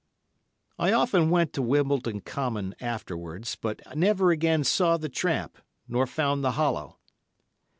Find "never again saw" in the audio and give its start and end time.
3.95-4.97